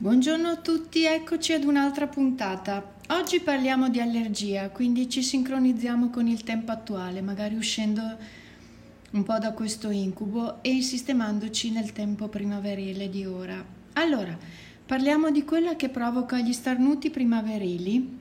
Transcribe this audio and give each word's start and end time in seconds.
Buongiorno 0.00 0.46
a 0.46 0.56
tutti, 0.58 1.06
eccoci 1.06 1.54
ad 1.54 1.64
un'altra 1.64 2.06
puntata. 2.06 2.94
Oggi 3.08 3.40
parliamo 3.40 3.88
di 3.88 3.98
allergia, 3.98 4.70
quindi 4.70 5.10
ci 5.10 5.24
sincronizziamo 5.24 6.08
con 6.08 6.28
il 6.28 6.44
tempo 6.44 6.70
attuale, 6.70 7.20
magari 7.20 7.56
uscendo 7.56 8.16
un 9.10 9.22
po' 9.24 9.38
da 9.40 9.50
questo 9.50 9.90
incubo 9.90 10.62
e 10.62 10.82
sistemandoci 10.82 11.72
nel 11.72 11.90
tempo 11.90 12.28
primaverile 12.28 13.10
di 13.10 13.26
ora. 13.26 13.60
Allora, 13.94 14.38
parliamo 14.86 15.32
di 15.32 15.42
quella 15.42 15.74
che 15.74 15.88
provoca 15.88 16.38
gli 16.38 16.52
starnuti 16.52 17.10
primaverili, 17.10 18.18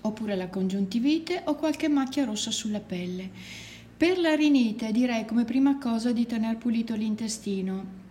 oppure 0.00 0.34
la 0.34 0.48
congiuntivite 0.48 1.42
o 1.44 1.56
qualche 1.56 1.88
macchia 1.88 2.24
rossa 2.24 2.50
sulla 2.50 2.80
pelle. 2.80 3.30
Per 3.98 4.18
la 4.18 4.34
rinite 4.34 4.92
direi 4.92 5.26
come 5.26 5.44
prima 5.44 5.76
cosa 5.76 6.10
di 6.10 6.24
tenere 6.24 6.56
pulito 6.56 6.94
l'intestino, 6.94 8.03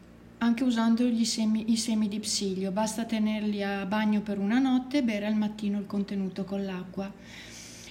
anche 0.44 0.64
usando 0.64 1.10
semi, 1.23 1.71
i 1.71 1.78
semi 1.78 2.07
di 2.07 2.20
psilio. 2.20 2.71
Basta 2.71 3.06
tenerli 3.06 3.64
a 3.64 3.86
bagno 3.86 4.21
per 4.21 4.39
una 4.39 4.60
notte 4.60 5.00
e 5.00 5.04
bere 5.04 5.25
al 5.25 5.36
mattino 5.36 5.79
il 5.79 5.86
contenuto 5.86 6.43
con 6.43 6.64
l'acqua. 6.64 7.11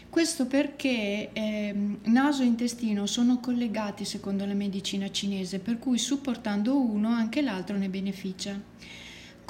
Questo 0.09 0.47
perché 0.47 1.31
eh, 1.33 1.75
naso 2.05 2.43
e 2.43 2.47
intestino 2.47 3.07
sono 3.07 3.41
collegati 3.41 4.05
secondo 4.05 4.45
la 4.45 4.53
medicina 4.53 5.11
cinese, 5.11 5.59
per 5.59 5.79
cui 5.79 5.97
supportando 5.97 6.79
uno 6.79 7.09
anche 7.09 7.41
l'altro 7.41 7.79
ne 7.79 7.89
beneficia. 7.89 8.61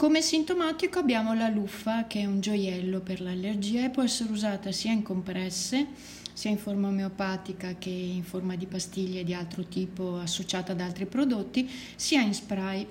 Come 0.02 0.20
sintomatico 0.20 0.98
abbiamo 0.98 1.32
la 1.32 1.46
luffa, 1.46 2.08
che 2.08 2.22
è 2.22 2.24
un 2.24 2.40
gioiello 2.40 2.98
per 2.98 3.20
l'allergia 3.20 3.84
e 3.84 3.90
può 3.90 4.02
essere 4.02 4.32
usata 4.32 4.72
sia 4.72 4.90
in 4.90 5.02
compresse, 5.02 5.86
sia 6.32 6.50
in 6.50 6.58
forma 6.58 6.88
omeopatica 6.88 7.76
che 7.78 7.90
in 7.90 8.24
forma 8.24 8.56
di 8.56 8.66
pastiglie 8.66 9.22
di 9.22 9.32
altro 9.32 9.62
tipo 9.62 10.18
associata 10.18 10.72
ad 10.72 10.80
altri 10.80 11.06
prodotti, 11.06 11.70
sia 11.94 12.20
in 12.20 12.34
spray. 12.34 12.84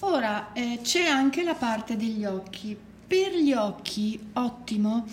Ora 0.00 0.52
eh, 0.54 0.80
c'è 0.82 1.04
anche 1.04 1.44
la 1.44 1.54
parte 1.54 1.96
degli 1.96 2.24
occhi. 2.24 2.76
Per 3.06 3.36
gli 3.36 3.52
occhi, 3.52 4.18
ottimo 4.32 5.06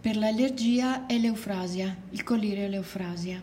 per 0.00 0.16
l'allergia 0.16 1.06
è 1.06 1.18
l'eufrasia, 1.18 1.96
il 2.10 2.22
collirio 2.22 2.68
l'eufrasia 2.68 3.42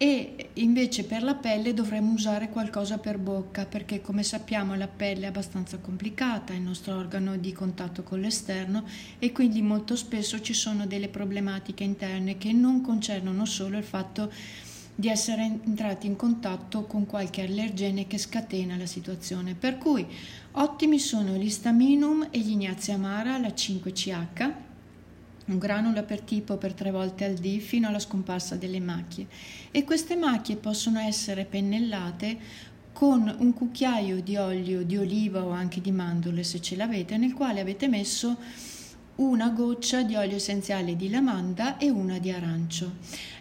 e 0.00 0.50
invece 0.54 1.02
per 1.02 1.24
la 1.24 1.34
pelle 1.34 1.74
dovremmo 1.74 2.12
usare 2.12 2.50
qualcosa 2.50 2.98
per 2.98 3.18
bocca 3.18 3.66
perché 3.66 4.00
come 4.00 4.22
sappiamo 4.22 4.76
la 4.76 4.86
pelle 4.86 5.24
è 5.24 5.26
abbastanza 5.28 5.78
complicata, 5.78 6.52
è 6.52 6.56
il 6.56 6.62
nostro 6.62 6.96
organo 6.96 7.36
di 7.36 7.52
contatto 7.52 8.04
con 8.04 8.20
l'esterno 8.20 8.84
e 9.18 9.32
quindi 9.32 9.60
molto 9.60 9.96
spesso 9.96 10.40
ci 10.40 10.54
sono 10.54 10.86
delle 10.86 11.08
problematiche 11.08 11.82
interne 11.82 12.38
che 12.38 12.52
non 12.52 12.80
concernono 12.80 13.44
solo 13.44 13.76
il 13.76 13.82
fatto 13.82 14.32
di 14.94 15.08
essere 15.08 15.42
entrati 15.42 16.06
in 16.06 16.14
contatto 16.14 16.84
con 16.84 17.04
qualche 17.04 17.42
allergene 17.42 18.06
che 18.06 18.18
scatena 18.18 18.76
la 18.76 18.86
situazione. 18.86 19.54
Per 19.54 19.78
cui 19.78 20.06
ottimi 20.52 21.00
sono 21.00 21.34
l'histaminum 21.34 22.28
e 22.30 22.38
gli 22.38 22.50
ignazia 22.50 22.94
amara, 22.94 23.36
la 23.38 23.48
5CH 23.48 24.66
un 25.48 25.58
granulo 25.58 26.02
per 26.04 26.20
tipo 26.22 26.56
per 26.56 26.72
tre 26.72 26.90
volte 26.90 27.24
al 27.24 27.34
dì 27.34 27.60
fino 27.60 27.88
alla 27.88 27.98
scomparsa 27.98 28.56
delle 28.56 28.80
macchie 28.80 29.26
e 29.70 29.84
queste 29.84 30.16
macchie 30.16 30.56
possono 30.56 30.98
essere 30.98 31.44
pennellate 31.44 32.38
con 32.92 33.32
un 33.38 33.52
cucchiaio 33.52 34.20
di 34.20 34.36
olio 34.36 34.82
di 34.82 34.96
oliva 34.96 35.44
o 35.44 35.50
anche 35.50 35.80
di 35.80 35.92
mandorle 35.92 36.42
se 36.42 36.60
ce 36.60 36.74
l'avete 36.74 37.16
nel 37.16 37.32
quale 37.32 37.60
avete 37.60 37.86
messo 37.86 38.36
una 39.16 39.50
goccia 39.50 40.02
di 40.02 40.14
olio 40.14 40.36
essenziale 40.36 40.96
di 40.96 41.10
lavanda 41.10 41.76
e 41.76 41.90
una 41.90 42.18
di 42.18 42.30
arancio. 42.30 42.96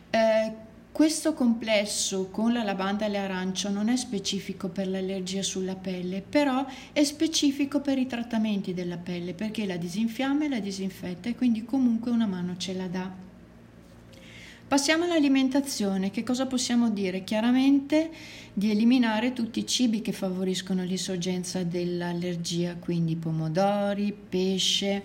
Eh, 0.09 0.53
questo 0.97 1.35
complesso 1.35 2.29
con 2.31 2.53
la 2.53 2.63
lavanda 2.63 3.05
e 3.05 3.09
l'arancio 3.09 3.69
non 3.69 3.87
è 3.87 3.95
specifico 3.95 4.69
per 4.69 4.87
l'allergia 4.87 5.43
sulla 5.43 5.75
pelle, 5.75 6.23
però 6.27 6.65
è 6.91 7.03
specifico 7.03 7.81
per 7.81 7.99
i 7.99 8.07
trattamenti 8.07 8.73
della 8.73 8.97
pelle 8.97 9.35
perché 9.35 9.67
la 9.67 9.77
disinfiamma 9.77 10.45
e 10.45 10.49
la 10.49 10.59
disinfetta 10.59 11.29
e 11.29 11.35
quindi 11.35 11.63
comunque 11.65 12.09
una 12.09 12.25
mano 12.25 12.57
ce 12.57 12.73
la 12.73 12.87
dà. 12.87 13.11
Passiamo 14.67 15.03
all'alimentazione. 15.03 16.09
Che 16.09 16.23
cosa 16.23 16.47
possiamo 16.47 16.89
dire? 16.89 17.23
Chiaramente 17.23 18.09
di 18.51 18.71
eliminare 18.71 19.33
tutti 19.33 19.59
i 19.59 19.67
cibi 19.67 20.01
che 20.01 20.13
favoriscono 20.13 20.83
l'insorgenza 20.83 21.61
dell'allergia, 21.61 22.75
quindi 22.75 23.15
pomodori, 23.15 24.11
pesce, 24.27 25.03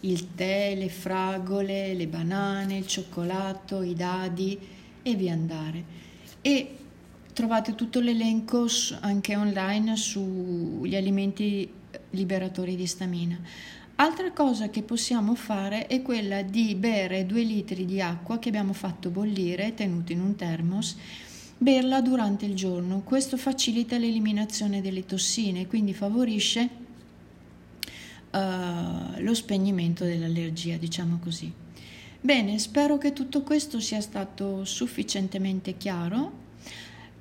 il 0.00 0.34
tè, 0.34 0.74
le 0.74 0.88
fragole, 0.88 1.94
le 1.94 2.08
banane, 2.08 2.76
il 2.76 2.88
cioccolato, 2.88 3.82
i 3.82 3.94
dadi 3.94 4.76
e 5.02 5.14
via 5.14 5.32
andare. 5.32 5.84
E 6.40 6.76
trovate 7.32 7.74
tutto 7.74 8.00
l'elenco 8.00 8.66
anche 9.00 9.36
online 9.36 9.96
sugli 9.96 10.96
alimenti 10.96 11.70
liberatori 12.10 12.76
di 12.76 12.86
stamina. 12.86 13.38
Altra 14.00 14.30
cosa 14.32 14.70
che 14.70 14.82
possiamo 14.82 15.34
fare 15.34 15.86
è 15.88 16.02
quella 16.02 16.42
di 16.42 16.76
bere 16.76 17.26
due 17.26 17.42
litri 17.42 17.84
di 17.84 18.00
acqua 18.00 18.38
che 18.38 18.48
abbiamo 18.48 18.72
fatto 18.72 19.10
bollire, 19.10 19.74
tenuto 19.74 20.12
in 20.12 20.20
un 20.20 20.36
termos, 20.36 20.96
berla 21.58 22.00
durante 22.00 22.44
il 22.44 22.54
giorno. 22.54 23.00
Questo 23.00 23.36
facilita 23.36 23.98
l'eliminazione 23.98 24.80
delle 24.80 25.04
tossine, 25.04 25.66
quindi 25.66 25.94
favorisce 25.94 26.68
uh, 28.30 29.20
lo 29.20 29.34
spegnimento 29.34 30.04
dell'allergia, 30.04 30.76
diciamo 30.76 31.18
così. 31.20 31.52
Bene, 32.20 32.58
spero 32.58 32.98
che 32.98 33.12
tutto 33.12 33.42
questo 33.42 33.78
sia 33.78 34.00
stato 34.00 34.64
sufficientemente 34.64 35.76
chiaro. 35.76 36.46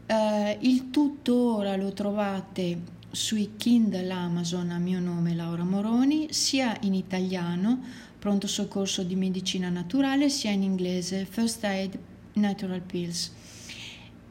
Eh, 0.08 0.58
il 0.62 0.90
tutto 0.90 1.56
ora 1.58 1.76
lo 1.76 1.94
trovate 1.94 2.96
sui 3.12 3.52
Kindle 3.58 4.10
Amazon 4.10 4.72
a 4.72 4.80
mio 4.80 5.00
nome 5.00 5.36
Laura 5.36 5.64
Moroni, 5.64 6.34
sia 6.34 6.76
in 6.82 6.96
italiano, 6.96 7.80
pronto 8.18 8.48
soccorso 8.48 9.04
di 9.04 9.16
medicina 9.16 9.70
naturale, 9.70 10.30
sia 10.30 10.50
in 10.50 10.64
inglese, 10.64 11.26
First 11.26 11.64
Aid 11.64 11.98
Natural 12.34 12.82
Pills. 12.82 13.32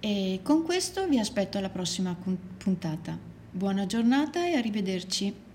E 0.00 0.40
con 0.42 0.64
questo 0.64 1.06
vi 1.06 1.20
aspetto 1.20 1.58
alla 1.58 1.70
prossima 1.70 2.16
puntata. 2.58 3.16
Buona 3.52 3.86
giornata 3.86 4.44
e 4.44 4.54
arrivederci. 4.54 5.45